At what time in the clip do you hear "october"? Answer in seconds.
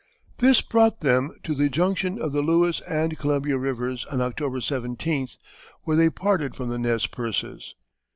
4.19-4.59